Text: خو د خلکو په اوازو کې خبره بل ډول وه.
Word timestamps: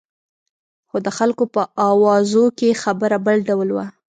خو 0.89 0.97
د 1.05 1.07
خلکو 1.17 1.43
په 1.55 1.61
اوازو 1.89 2.45
کې 2.57 2.79
خبره 2.83 3.17
بل 3.25 3.37
ډول 3.49 3.69
وه. 3.75 3.85